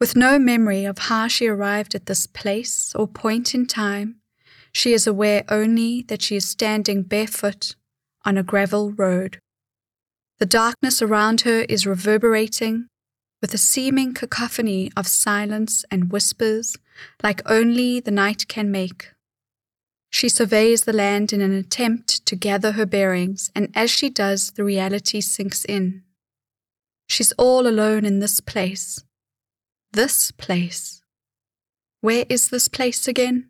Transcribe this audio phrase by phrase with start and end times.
[0.00, 4.20] With no memory of how she arrived at this place or point in time,
[4.70, 7.74] she is aware only that she is standing barefoot
[8.24, 9.40] on a gravel road.
[10.38, 12.86] The darkness around her is reverberating
[13.40, 16.76] with a seeming cacophony of silence and whispers
[17.22, 19.10] like only the night can make.
[20.10, 24.52] She surveys the land in an attempt to gather her bearings, and as she does,
[24.52, 26.02] the reality sinks in.
[27.08, 29.04] She's all alone in this place.
[29.92, 31.00] This place.
[32.00, 33.48] Where is this place again?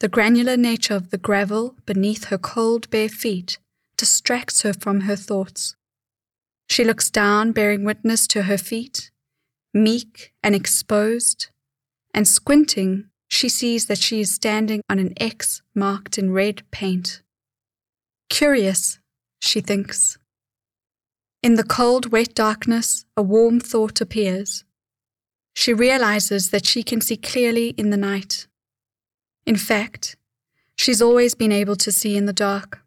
[0.00, 3.58] The granular nature of the gravel beneath her cold bare feet
[3.98, 5.76] distracts her from her thoughts.
[6.70, 9.10] She looks down, bearing witness to her feet,
[9.74, 11.48] meek and exposed,
[12.14, 17.22] and squinting, she sees that she is standing on an X marked in red paint.
[18.30, 18.98] Curious,
[19.40, 20.16] she thinks.
[21.42, 24.64] In the cold, wet darkness, a warm thought appears.
[25.54, 28.46] She realizes that she can see clearly in the night.
[29.46, 30.16] In fact,
[30.76, 32.82] she's always been able to see in the dark.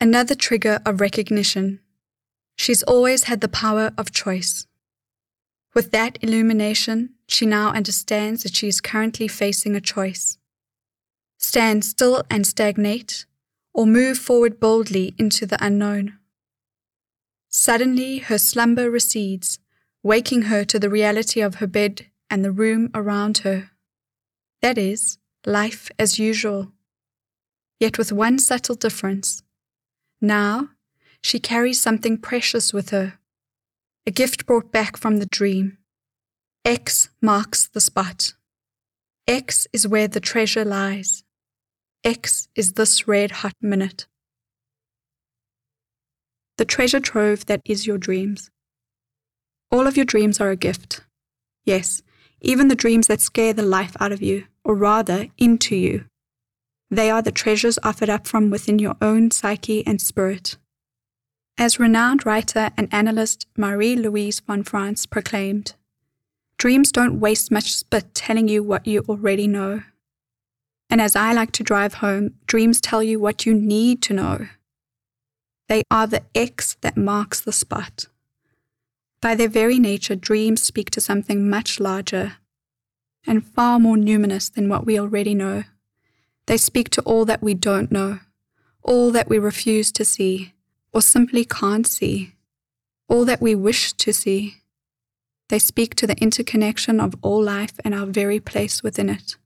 [0.00, 1.80] Another trigger of recognition.
[2.56, 4.66] She's always had the power of choice.
[5.74, 10.38] With that illumination, she now understands that she is currently facing a choice.
[11.38, 13.26] Stand still and stagnate,
[13.74, 16.18] or move forward boldly into the unknown.
[17.48, 19.58] Suddenly, her slumber recedes,
[20.06, 23.70] waking her to the reality of her bed and the room around her.
[24.62, 26.70] That is, life as usual.
[27.80, 29.42] Yet with one subtle difference.
[30.20, 30.68] Now,
[31.22, 33.18] she carries something precious with her
[34.08, 35.78] a gift brought back from the dream.
[36.64, 38.34] X marks the spot.
[39.26, 41.24] X is where the treasure lies.
[42.04, 44.06] X is this red hot minute.
[46.56, 48.52] The treasure trove that is your dreams.
[49.70, 51.00] All of your dreams are a gift.
[51.64, 52.02] Yes,
[52.40, 56.04] even the dreams that scare the life out of you, or rather, into you.
[56.90, 60.56] They are the treasures offered up from within your own psyche and spirit.
[61.58, 65.74] As renowned writer and analyst Marie Louise von Franz proclaimed,
[66.58, 69.82] Dreams don't waste much spit telling you what you already know.
[70.88, 74.48] And as I like to drive home, dreams tell you what you need to know.
[75.68, 78.06] They are the X that marks the spot.
[79.20, 82.36] By their very nature, dreams speak to something much larger
[83.26, 85.64] and far more numinous than what we already know.
[86.46, 88.20] They speak to all that we don't know,
[88.82, 90.54] all that we refuse to see,
[90.92, 92.34] or simply can't see,
[93.08, 94.62] all that we wish to see.
[95.48, 99.36] They speak to the interconnection of all life and our very place within it.